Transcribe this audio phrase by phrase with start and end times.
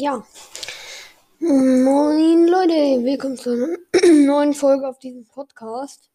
[0.00, 0.24] Ja.
[1.40, 3.76] Moin Leute, willkommen zu einer
[4.26, 6.08] neuen Folge auf diesem Podcast.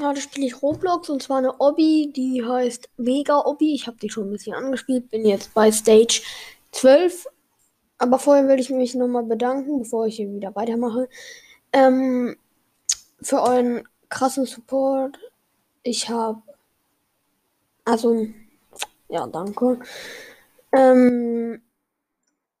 [0.00, 3.74] Heute spiele ich Roblox und zwar eine Obby, die heißt Mega Obby.
[3.74, 6.22] Ich habe die schon ein bisschen angespielt, bin jetzt bei Stage
[6.70, 7.26] 12.
[7.98, 11.08] Aber vorher will ich mich nochmal bedanken, bevor ich hier wieder weitermache,
[11.72, 12.36] ähm,
[13.20, 15.18] für euren krassen Support.
[15.82, 16.42] Ich habe,
[17.84, 18.24] also,
[19.08, 19.80] ja, danke.
[20.72, 21.62] Ähm,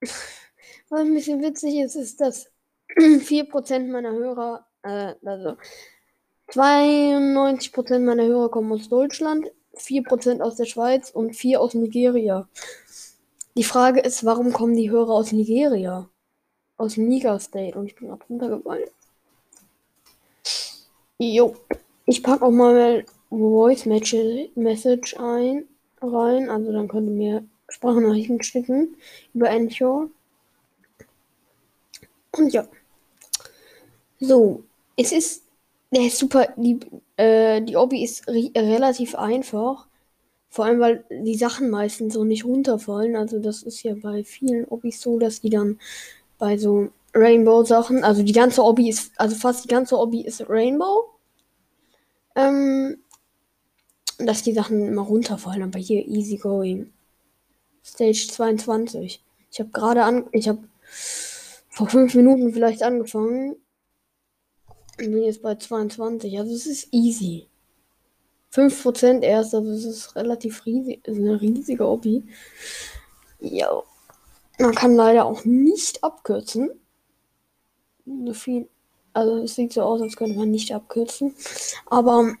[0.00, 2.50] was ein bisschen witzig ist, ist, dass
[2.96, 5.56] 4% meiner Hörer, äh, also
[6.50, 12.48] 92% meiner Hörer kommen aus Deutschland, 4% aus der Schweiz und 4 aus Nigeria.
[13.56, 16.08] Die Frage ist, warum kommen die Hörer aus Nigeria?
[16.76, 18.88] Aus Niger State und ich bin gerade runtergefallen.
[21.18, 21.56] Jo.
[22.06, 25.68] Ich packe auch mal Voice Message ein
[26.00, 28.96] rein, also dann könnt ihr mir Sprachnachrichten schicken
[29.34, 30.08] über Anchor.
[32.32, 32.66] Und ja.
[34.20, 34.64] So,
[34.96, 35.44] es ist
[35.90, 36.80] der super, die,
[37.16, 39.86] äh, die Obby ist relativ einfach.
[40.50, 43.16] Vor allem, weil die Sachen meistens so nicht runterfallen.
[43.16, 45.78] Also das ist ja bei vielen Obbys so, dass die dann
[46.38, 51.10] bei so Rainbow-Sachen, also die ganze Obby ist, also fast die ganze Obby ist Rainbow.
[52.34, 52.98] Ähm,
[54.18, 56.92] dass die Sachen immer runterfallen, aber hier easy going.
[57.84, 59.22] Stage 22.
[59.50, 60.62] Ich habe gerade an, ich habe
[61.68, 63.56] vor fünf Minuten vielleicht angefangen.
[65.00, 66.38] Ich bin jetzt bei 22.
[66.38, 67.48] Also es ist easy.
[68.52, 72.24] 5% erst, also es ist relativ riesig, ist eine riesige Hobby.
[73.40, 73.82] Ja.
[74.58, 76.70] Man kann leider auch nicht abkürzen.
[78.06, 78.68] So viel.
[79.12, 81.34] Also es sieht so aus, als könnte man nicht abkürzen.
[81.86, 82.34] Aber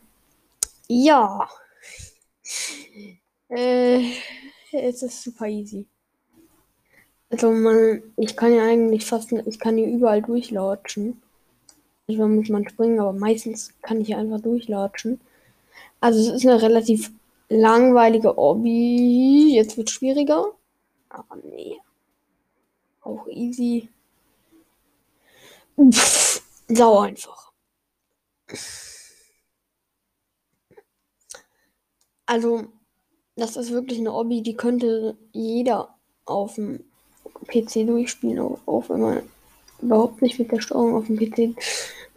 [0.88, 1.48] ja.
[3.48, 4.12] Äh,
[4.72, 5.86] es ist super easy.
[7.30, 11.20] Also man, ich kann ja eigentlich fast, ich kann hier überall durchlatschen.
[12.06, 15.20] Manchmal muss man springen, aber meistens kann ich hier einfach durchlatschen.
[16.00, 17.12] Also es ist eine relativ
[17.48, 19.54] langweilige Obby.
[19.54, 20.52] Jetzt wird schwieriger.
[21.10, 21.76] Aber nee.
[23.02, 23.88] Auch easy.
[25.90, 27.52] Pff, sau einfach.
[32.26, 32.68] Also,
[33.38, 35.94] das ist wirklich eine Obby, die könnte jeder
[36.24, 36.80] auf dem
[37.46, 39.22] PC durchspielen, auch wenn man
[39.80, 41.56] überhaupt nicht mit der Steuerung auf dem PC.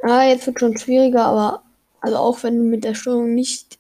[0.02, 1.64] Ah, jetzt wird schon schwieriger, aber
[2.02, 3.78] also auch wenn du mit der Steuerung nicht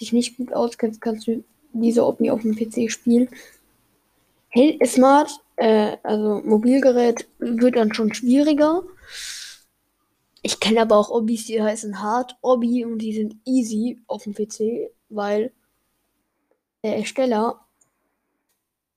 [0.00, 3.28] dich nicht gut auskennst, kannst du diese Obby auf dem PC spielen.
[4.48, 8.82] Hey, Smart, äh, also Mobilgerät, wird dann schon schwieriger.
[10.42, 14.34] Ich kenne aber auch Obbys, die heißen Hard Obby und die sind easy auf dem
[14.34, 15.52] PC, weil
[16.82, 17.60] der Ersteller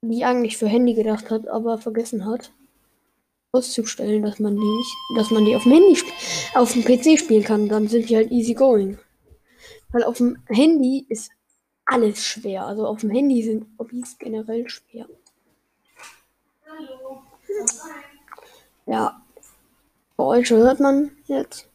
[0.10, 2.52] die eigentlich für Handy gedacht hat, aber vergessen hat
[3.52, 5.98] auszustellen, dass man die nicht, dass man die auf dem Handy
[6.56, 9.00] auf dem PC spielen kann, dann sind die halt easy going.
[9.92, 11.32] Weil auf dem Handy ist
[11.86, 12.66] alles schwer.
[12.66, 15.08] Also auf dem Handy sind Hobbys generell schwer.
[18.86, 19.22] Ja.
[20.18, 21.68] Geräusche hört man jetzt.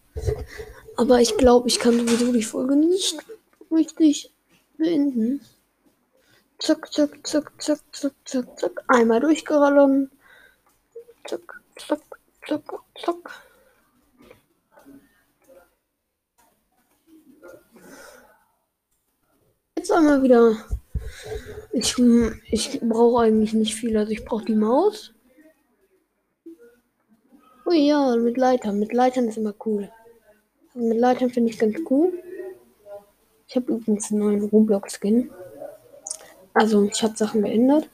[0.97, 3.17] Aber ich glaube, ich kann sowieso die Folge nicht
[3.71, 4.31] richtig
[4.77, 5.41] beenden.
[6.61, 8.85] Zack, zack, zack, zack, zack, zack, zack.
[8.89, 10.11] Einmal durchgerollen.
[11.27, 12.01] Zack, zack,
[12.47, 12.63] zack,
[13.03, 13.31] zack.
[19.75, 20.55] Jetzt einmal wieder.
[21.73, 21.99] Ich,
[22.51, 23.97] ich brauche eigentlich nicht viel.
[23.97, 25.15] Also ich brauche die Maus.
[27.65, 28.79] Oh ja, mit Leitern.
[28.79, 29.91] Mit Leitern ist immer cool.
[30.75, 32.13] Also mit Leitern finde ich ganz cool.
[33.49, 35.31] Ich habe übrigens einen neuen Roblox-Skin.
[36.55, 37.89] Also ich habe Sachen geändert.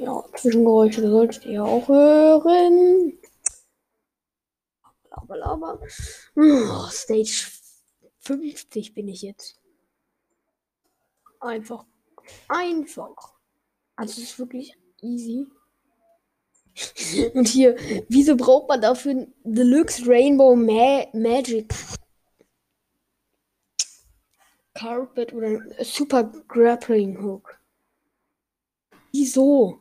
[0.00, 3.18] Ja, Zwischengeräusche solltet ihr auch hören.
[5.48, 5.80] Aber.
[6.36, 7.50] Oh, Stage
[8.20, 9.58] 50 bin ich jetzt.
[11.40, 11.84] Einfach.
[12.48, 13.32] Einfach.
[13.96, 15.46] Also es ist wirklich easy.
[17.34, 17.76] Und hier,
[18.08, 21.74] wieso braucht man dafür Deluxe Rainbow Ma Magic
[24.78, 27.58] Carpet oder Super Grappling Hook.
[29.10, 29.80] Wieso?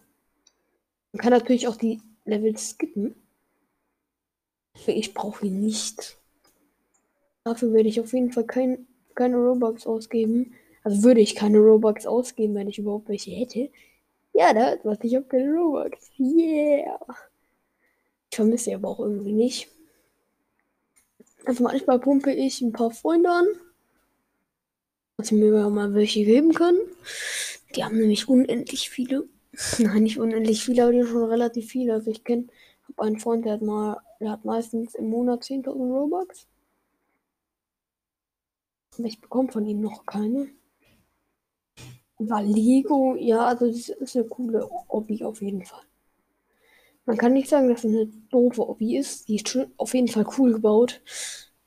[1.12, 3.14] Man kann natürlich auch die Level skippen.
[4.88, 6.18] Ich brauche ihn nicht.
[7.44, 10.56] Dafür werde ich auf jeden Fall kein, keine Robux ausgeben.
[10.84, 13.70] Also würde ich keine Robux ausgeben, wenn ich überhaupt welche hätte.
[14.34, 16.10] Ja, da was ich habe keine Robux.
[16.18, 17.00] Yeah.
[18.32, 19.70] Ich vermisse sie aber auch irgendwie nicht.
[21.46, 23.46] Also manchmal pumpe ich ein paar Freunde an.
[25.18, 26.80] Dass sie mir mal welche geben können.
[27.76, 29.28] Die haben nämlich unendlich viele.
[29.80, 31.94] Nein, nicht unendlich viele, aber die haben schon relativ viele.
[31.94, 32.48] Also ich kenne,
[32.84, 36.48] habe einen Freund, der hat mal, der hat meistens im Monat 10.000 Robux.
[38.98, 40.50] Aber ich bekomme von ihm noch keine.
[42.20, 45.84] War Lego, ja, also das ist eine coole Hobby auf jeden Fall.
[47.06, 49.28] Man kann nicht sagen, dass es eine doofe Hobby ist.
[49.28, 51.02] Die ist schon auf jeden Fall cool gebaut.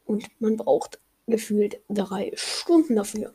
[0.05, 3.32] Und man braucht gefühlt drei Stunden dafür.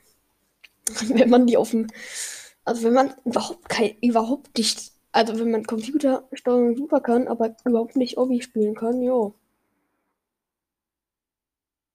[1.09, 1.87] Wenn man die auf dem.
[2.63, 4.91] Also wenn man überhaupt kein, überhaupt nicht.
[5.11, 9.35] Also wenn man Computersteuerung super kann, aber überhaupt nicht Hobby spielen kann, jo.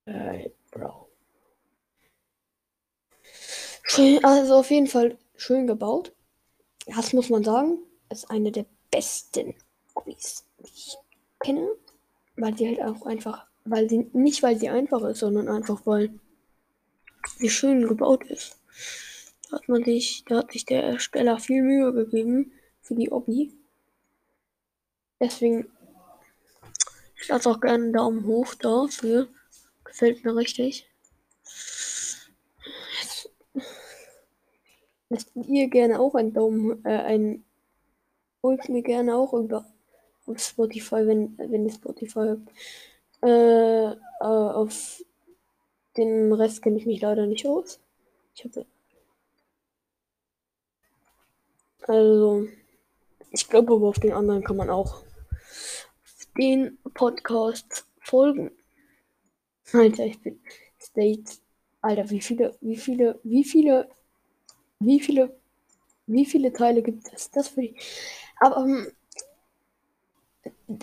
[0.06, 1.08] Äh, Bro.
[3.82, 6.12] Schön, also auf jeden Fall schön gebaut.
[6.86, 7.78] Das muss man sagen.
[8.08, 9.54] Ist eine der besten
[9.94, 10.96] Hobbys, die ich
[11.40, 11.68] kenne.
[12.36, 16.10] Weil sie halt auch einfach, weil sie, nicht weil sie einfach ist, sondern einfach weil
[17.38, 18.59] sie schön gebaut ist.
[19.48, 23.52] Da hat man sich, da hat sich der Ersteller viel Mühe gegeben für die Hobby.
[25.20, 25.70] Deswegen,
[27.20, 29.28] ich lasse auch gerne einen Daumen hoch dafür.
[29.84, 30.88] Gefällt mir richtig.
[35.08, 37.44] Lasst ihr gerne auch einen Daumen, äh, einen,
[38.42, 39.66] holt mir gerne auch über
[40.26, 42.48] auf Spotify, wenn, wenn ihr Spotify habt.
[43.22, 45.02] Äh, äh, auf
[45.96, 47.80] den Rest kenne ich mich leider nicht aus.
[48.40, 48.66] Ich habe.
[51.82, 52.48] Also,
[53.32, 55.02] ich glaube aber auf den anderen kann man auch
[56.38, 58.50] den Podcast folgen.
[59.72, 60.40] Alter, ich bin
[60.80, 61.38] State.
[61.82, 63.90] Alter, wie viele, wie viele, wie viele,
[64.78, 65.36] wie viele,
[66.06, 67.30] wie viele Teile gibt es?
[67.30, 67.74] Das für die.
[68.38, 68.86] Aber um,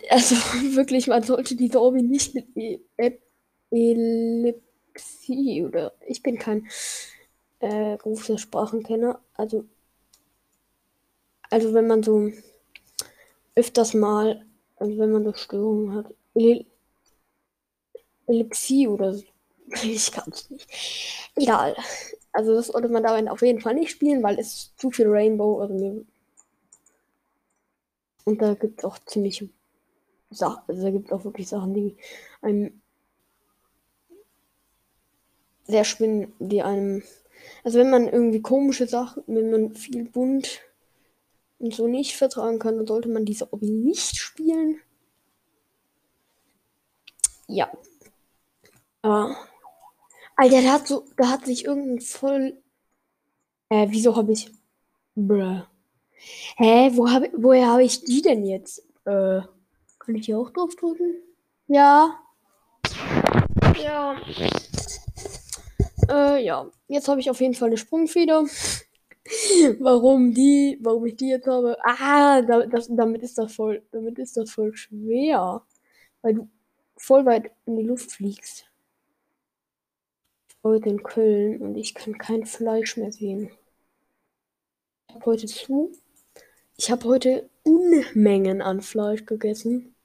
[0.10, 0.36] also
[0.76, 2.80] wirklich, man sollte die Hobby nicht mit e
[3.72, 6.68] Ellipsie oder ich bin kein
[7.60, 9.20] äh, großer Sprachenkenner.
[9.36, 9.66] Also,
[11.50, 12.32] also wenn man so
[13.56, 14.46] öfters mal,
[14.78, 16.14] also wenn man so Störungen hat,
[18.28, 19.24] Ellipsie oder so.
[19.84, 20.68] Ich kann es nicht.
[21.36, 21.76] Egal.
[22.32, 25.60] Also das sollte man dabei auf jeden Fall nicht spielen, weil es zu viel Rainbow.
[25.60, 26.06] Also
[28.26, 29.44] und da gibt es auch ziemlich
[30.30, 31.98] Sachen, also da gibt es auch wirklich Sachen, die
[32.42, 32.82] einem
[35.68, 37.04] sehr schwingen, die einem.
[37.64, 40.62] Also wenn man irgendwie komische Sachen, wenn man viel bunt
[41.60, 44.80] und so nicht vertragen kann, dann sollte man diese Hobby nicht spielen.
[47.48, 47.70] Ja.
[49.02, 49.36] Aber.
[50.36, 52.58] Alter, da hat so, da hat sich irgendein voll.
[53.70, 54.52] Äh, wieso habe ich.
[55.16, 55.64] Bruh.
[56.58, 58.84] Hä, wo hab, woher habe ich die denn jetzt?
[59.06, 59.42] Äh.
[60.08, 61.16] Kann ich hier auch drauf drücken?
[61.68, 62.18] Ja.
[63.78, 64.16] Ja.
[66.10, 66.70] Äh, ja.
[66.88, 68.46] Jetzt habe ich auf jeden Fall eine Sprungfeder.
[69.80, 71.78] warum die, warum ich die jetzt habe?
[71.84, 75.66] Ah, das, damit ist das voll, damit ist das voll schwer.
[76.22, 76.50] Weil du
[76.98, 78.66] voll weit in die Luft fliegst.
[80.64, 83.52] Heute in Köln und ich kann kein Fleisch mehr sehen.
[85.08, 85.92] Ich habe heute zu.
[86.78, 89.96] Ich habe heute Unmengen an Fleisch gegessen.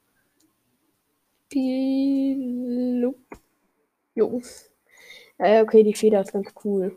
[4.15, 4.41] Jo.
[5.39, 6.97] Äh, okay, die Feder ist ganz cool.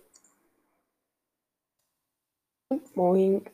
[2.94, 3.46] Moin.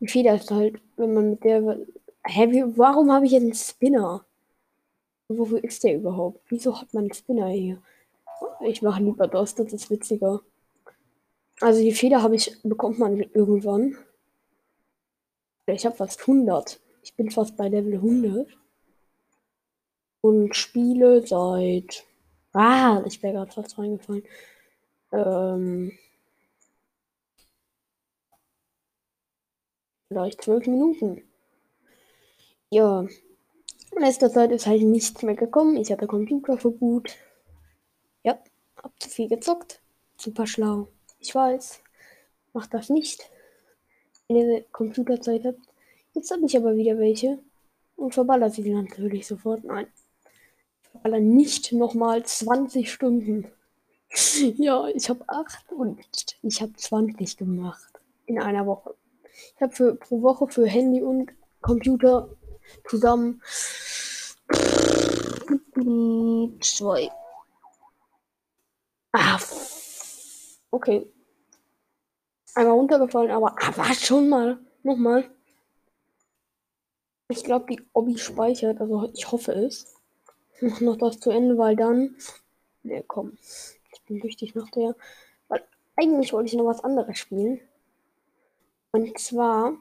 [0.00, 1.78] Die Feder ist halt, wenn man mit der.
[2.24, 4.24] Hä, wie, warum habe ich jetzt einen Spinner?
[5.28, 6.40] Wofür ist der überhaupt?
[6.48, 7.82] Wieso hat man einen Spinner hier?
[8.60, 10.42] Ich mache lieber das, das ist witziger.
[11.60, 13.96] Also die Feder habe ich, bekommt man irgendwann.
[15.66, 16.80] Ich habe fast 100.
[17.02, 18.46] Ich bin fast bei Level 100
[20.22, 22.04] und spiele seit.
[22.54, 24.24] Ah, ich wäre gerade fast reingefallen.
[25.12, 25.92] Ähm,
[30.08, 31.22] vielleicht zwölf Minuten.
[32.70, 33.06] Ja.
[33.94, 35.76] In letzter Zeit ist halt nichts mehr gekommen.
[35.76, 37.16] Ich hatte Computerverbot.
[38.22, 38.38] Ja,
[38.82, 39.80] hab zu viel gezockt.
[40.16, 40.88] Super schlau.
[41.20, 41.82] Ich weiß.
[42.54, 43.30] Macht das nicht.
[44.28, 45.60] Wenn ihr Computerzeit habt.
[46.14, 47.38] Jetzt habe ich aber wieder welche.
[47.96, 49.64] Und verballert sie natürlich sofort.
[49.64, 49.86] Nein
[51.04, 53.46] aber nicht nochmal 20 Stunden.
[54.56, 56.00] ja, ich habe 8 und
[56.42, 58.94] ich habe 20 gemacht in einer Woche.
[59.56, 61.30] Ich habe für pro Woche für Handy und
[61.60, 62.28] Computer
[62.88, 63.40] zusammen
[66.60, 67.10] zwei.
[69.12, 69.38] Ah,
[70.70, 71.06] okay.
[72.54, 74.58] Einmal runtergefallen, aber ah, war schon mal.
[74.82, 75.30] Nochmal.
[77.28, 79.94] Ich glaube, die Obi speichert, also ich hoffe es
[80.62, 82.16] mach noch das zu Ende, weil dann.
[82.82, 83.36] Ne, komm.
[83.92, 84.94] Ich bin wichtig nach der.
[85.48, 85.62] Weil
[85.96, 87.60] Eigentlich wollte ich noch was anderes spielen.
[88.92, 89.76] Und zwar.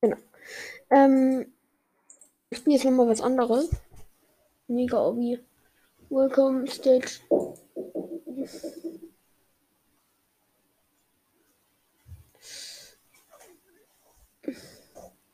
[0.00, 0.16] Genau.
[0.90, 1.52] Ähm,
[2.50, 3.70] ich spiele jetzt nochmal was anderes.
[4.68, 5.40] Mega Obi.
[6.10, 7.20] Welcome Stage.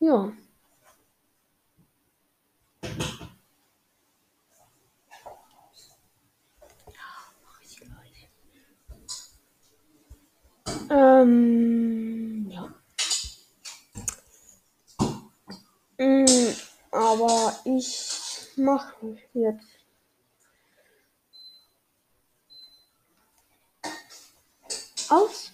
[0.00, 0.32] Ja.
[10.90, 12.74] Ähm, ja.
[15.98, 16.54] Mm,
[16.90, 18.08] aber ich
[18.56, 19.66] mache jetzt.
[25.08, 25.52] Aus.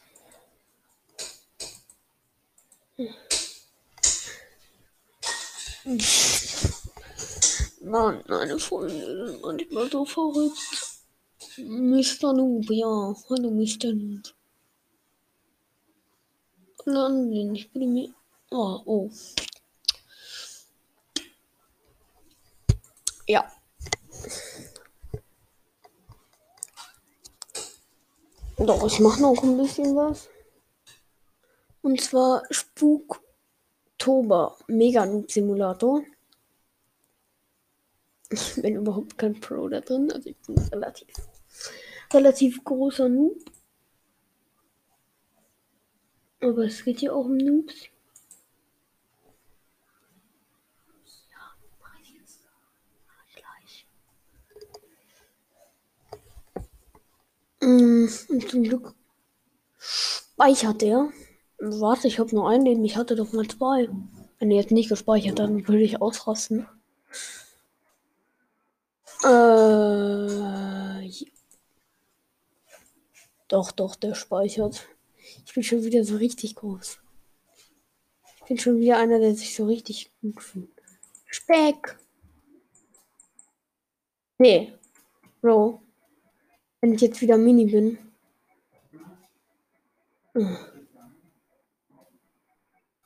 [7.82, 10.58] Mann, meine Freunde sind manchmal so verrückt.
[11.58, 12.32] Mr.
[12.32, 13.14] Noob, ja.
[13.28, 13.92] Hallo, Mr.
[13.92, 14.35] Noob.
[16.86, 18.14] London, ich bin mir.
[18.52, 19.10] Oh, oh.
[23.26, 23.50] Ja.
[28.56, 30.28] Doch, ich mache noch ein bisschen was.
[31.82, 36.02] Und zwar Spuktober Mega Noob Simulator.
[38.30, 41.08] Ich bin überhaupt kein Pro da drin, also ich bin relativ,
[42.12, 43.55] relativ großer Noob.
[46.40, 47.88] Aber es geht hier auch um Noobs.
[53.34, 53.86] Gleich.
[57.60, 58.94] Mm, und zum Glück
[59.78, 61.10] speichert er.
[61.58, 63.88] Warte, ich habe nur einen, den ich hatte doch mal zwei.
[64.38, 66.68] Wenn er jetzt nicht gespeichert, dann würde ich ausrasten.
[69.24, 71.08] Äh,
[73.48, 74.86] doch, doch, der speichert.
[75.46, 76.98] Ich bin schon wieder so richtig groß.
[78.36, 80.82] Ich bin schon wieder einer, der sich so richtig gut fühlt.
[81.26, 81.98] Speck.
[84.38, 84.74] Nee.
[85.40, 85.80] Bro.
[86.80, 87.98] Wenn ich jetzt wieder Mini bin.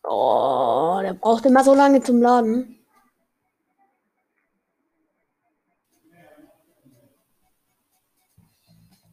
[0.03, 2.79] Oh, der braucht immer so lange zum Laden.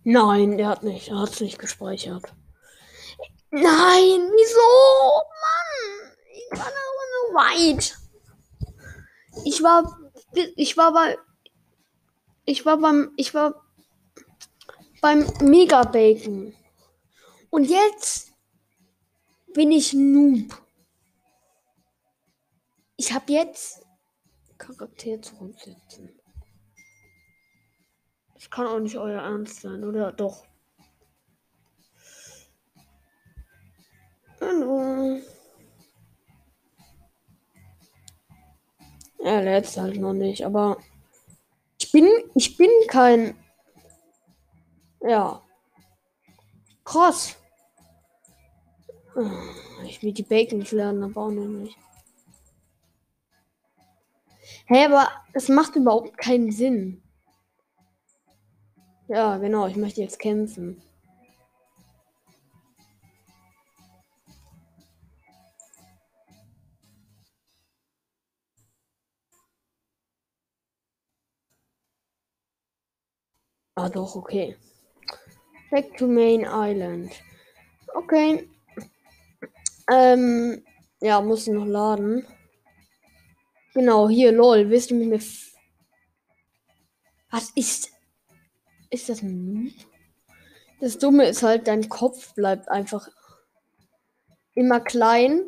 [0.04, 1.10] Nein, der hat nicht.
[1.10, 2.34] Er hat es nicht gespeichert.
[3.52, 5.24] Nein, wieso?
[5.44, 7.98] Mann, ich war aber so weit.
[9.46, 10.00] Ich war,
[10.56, 11.18] ich war bei,
[12.46, 13.64] ich war beim, ich war
[15.02, 16.56] beim Mega Bacon.
[17.50, 18.34] Und jetzt
[19.54, 20.62] bin ich Noob.
[22.98, 23.86] Ich habe jetzt
[24.58, 26.20] Charakter zurücksetzen.
[28.34, 30.12] Das kann auch nicht euer Ernst sein, oder?
[30.12, 30.47] Doch.
[34.40, 35.20] Hallo.
[39.20, 40.78] Er lädt halt noch nicht, aber
[41.80, 43.36] ich bin, ich bin kein.
[45.02, 45.42] Ja.
[46.84, 47.36] Krass.
[49.86, 51.78] Ich will die Bacons lernen, aber auch noch nicht.
[54.66, 57.02] Hey, aber es macht überhaupt keinen Sinn.
[59.08, 60.82] Ja, genau, ich möchte jetzt kämpfen.
[73.78, 74.58] Ah doch, okay.
[75.70, 77.12] Back to Main Island.
[77.94, 78.50] Okay.
[79.92, 80.64] Ähm,
[81.00, 82.26] ja, muss noch laden.
[83.76, 85.20] Genau, hier, lol, willst du mit mir...
[87.30, 87.92] Was ist...
[88.90, 89.72] Ist das ein
[90.82, 93.08] Das Dumme ist halt, dein Kopf bleibt einfach
[94.56, 95.44] immer klein.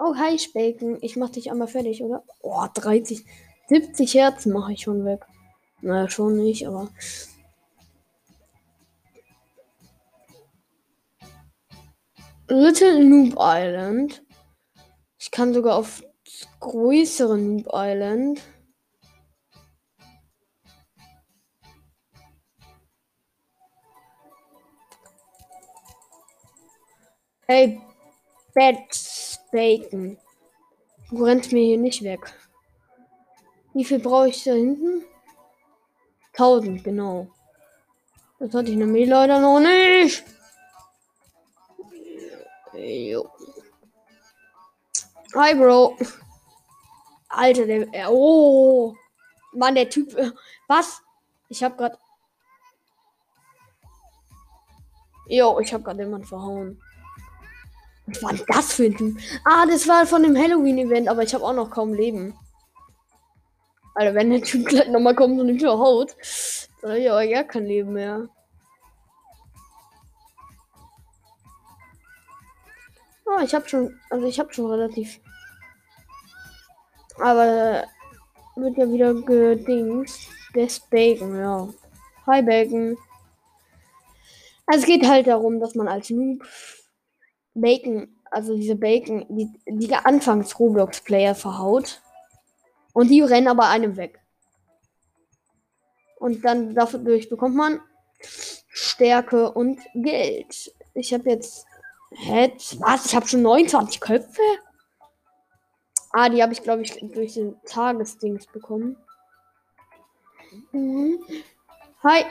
[0.00, 0.98] Oh, hi, Spaken.
[1.00, 2.24] Ich mach dich einmal fertig, oder?
[2.40, 3.24] Oh, 30,
[3.68, 5.24] 70 Herzen mache ich schon weg.
[5.80, 6.90] Naja, schon nicht, aber.
[12.50, 14.24] Little Noob Island.
[15.18, 16.02] Ich kann sogar auf
[16.60, 18.40] größere Noob Island.
[27.46, 27.80] Hey,
[28.54, 28.76] Bad
[29.52, 30.18] Bacon.
[31.10, 32.20] Du rennst mir hier nicht weg.
[33.74, 35.04] Wie viel brauche ich da hinten?
[36.32, 37.28] 1000, genau.
[38.38, 40.24] Das hatte ich nämlich leider noch nicht.
[42.78, 43.28] Jo.
[45.34, 45.96] Hi, Bro.
[47.28, 48.10] Alter, der.
[48.10, 48.94] Oh.
[49.52, 50.16] Mann, der Typ.
[50.68, 51.02] Was?
[51.48, 51.98] Ich hab grad.
[55.26, 56.80] Jo, ich habe gerade jemanden verhauen.
[58.06, 59.18] Was war das für ein Typ?
[59.44, 62.38] Ah, das war von dem Halloween-Event, aber ich habe auch noch kaum Leben.
[63.94, 66.16] Alter, wenn der Typ gleich nochmal kommt und mich verhaut,
[66.80, 68.28] dann habe ich aber gar kein Leben mehr.
[73.42, 75.20] Ich habe schon, also ich habe schon relativ.
[77.18, 77.84] Aber
[78.56, 80.28] wird ja wieder gedings.
[80.54, 81.68] Des Bacon, ja.
[82.26, 82.96] Hi Bacon.
[84.66, 86.42] Also es geht halt darum, dass man als Noob
[87.54, 92.00] Bacon, also diese Bacon, die, die anfangs Roblox-Player verhaut.
[92.92, 94.20] Und die rennen aber einem weg.
[96.18, 97.80] Und dann dadurch bekommt man
[98.20, 100.74] Stärke und Geld.
[100.94, 101.67] Ich habe jetzt.
[102.10, 102.52] Hä?
[102.78, 103.06] Was?
[103.06, 104.42] Ich habe schon 29 Köpfe?
[106.12, 108.96] Ah, die habe ich, glaube ich, durch den Tagesdings bekommen.
[110.72, 111.18] Mhm.
[112.02, 112.24] Hi.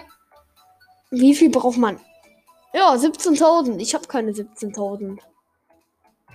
[1.12, 2.00] Wie viel braucht man?
[2.74, 3.78] Ja, 17.000.
[3.80, 5.20] Ich habe keine 17.000.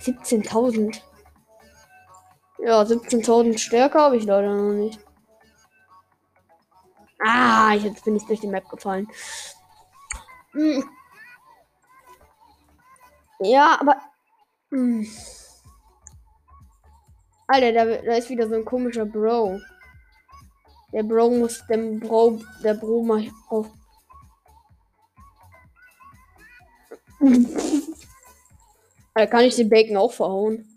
[0.00, 1.00] 17.000.
[2.58, 5.00] Ja, 17.000 Stärke habe ich leider noch nicht.
[7.18, 9.08] Ah, jetzt bin ich durch die Map gefallen.
[10.52, 10.88] Hm.
[13.42, 14.00] Ja, aber.
[14.70, 15.06] Hm.
[17.48, 19.60] Alter, da, da ist wieder so ein komischer Bro.
[20.92, 23.66] Der Bro muss dem Bro, der Bro mal auf.
[29.14, 30.68] da kann ich den Bacon auch verhauen.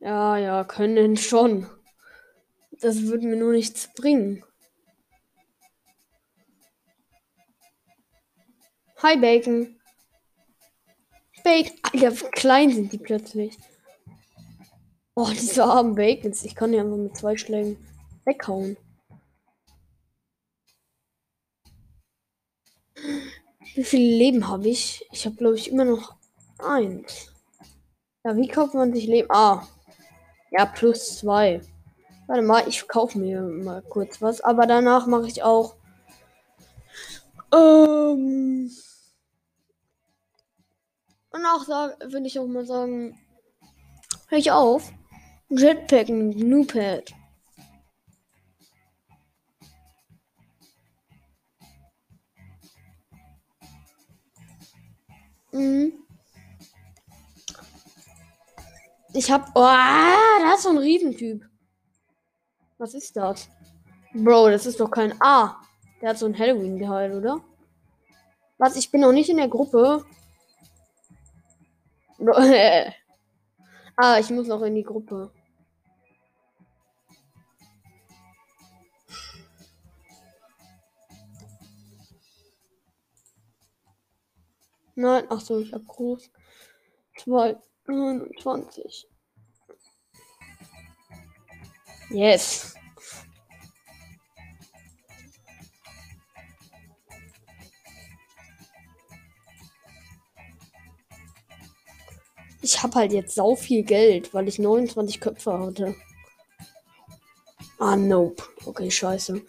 [0.00, 1.66] Ja, ja, können schon.
[2.70, 4.42] Das würde mir nur nichts bringen.
[9.00, 9.76] Hi, Bacon.
[11.44, 11.78] Bacon.
[11.92, 13.56] Alter, wie klein sind die plötzlich.
[15.14, 16.42] Oh, diese armen Bacons.
[16.44, 17.76] Ich kann die einfach mit zwei Schlägen
[18.24, 18.76] weghauen.
[23.76, 25.06] Wie viele Leben habe ich?
[25.12, 26.16] Ich habe, glaube ich, immer noch
[26.58, 27.32] eins.
[28.24, 29.30] Ja, wie kauft man sich Leben?
[29.30, 29.64] Ah,
[30.50, 31.60] ja, plus zwei.
[32.26, 34.40] Warte mal, ich kaufe mir mal kurz was.
[34.40, 35.76] Aber danach mache ich auch.
[37.54, 38.72] Ähm.
[41.40, 43.16] Danach würde ich auch mal sagen.
[44.26, 44.92] Hör ich auf.
[45.50, 47.14] Jetpack und Newpad.
[55.52, 55.92] Mhm.
[59.14, 59.50] Ich hab.
[59.54, 61.48] Oh, da ist so ein Riesentyp.
[62.78, 63.48] Was ist das?
[64.12, 65.14] Bro, das ist doch kein.
[65.20, 65.60] Ah,
[66.00, 67.40] der hat so ein Halloween-Gehalt, oder?
[68.58, 68.74] Was?
[68.74, 70.04] Ich bin noch nicht in der Gruppe.
[74.00, 75.32] Ah, ich muss noch in die Gruppe.
[84.94, 86.30] Nein, ach so, ich hab groß.
[87.16, 87.56] Zwei.
[87.86, 89.08] 29.
[92.10, 92.77] Yes.
[102.68, 105.94] Ich habe halt jetzt sau viel Geld, weil ich 29 Köpfe hatte.
[107.78, 108.42] Ah, nope.
[108.66, 109.40] Okay, scheiße.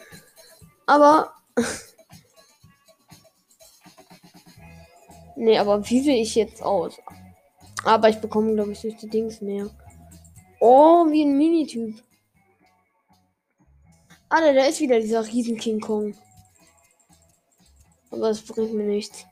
[0.85, 1.33] Aber.
[5.35, 6.97] nee, aber wie sehe ich jetzt aus?
[7.83, 9.69] Aber ich bekomme, glaube ich, durch die Dings mehr.
[10.61, 12.01] Oh, wie ein Minityp.
[14.29, 16.15] Alter, da ist wieder dieser riesen King Kong.
[18.11, 19.25] Aber das bringt mir nichts.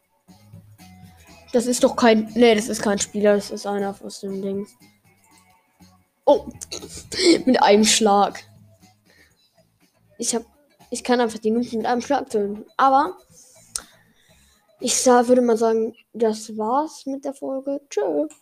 [1.53, 2.31] Das ist doch kein.
[2.35, 4.69] Nee, das ist kein Spieler, das ist einer aus dem Dings.
[6.25, 6.45] Oh,
[7.45, 8.43] mit einem Schlag.
[10.17, 10.43] Ich hab.
[10.89, 12.65] Ich kann einfach die Nutzen mit einem Schlag töten.
[12.77, 13.17] Aber
[14.79, 17.81] ich würde mal sagen, das war's mit der Folge.
[17.89, 18.27] Tschö.